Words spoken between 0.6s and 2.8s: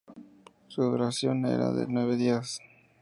Su duración era de nueve días.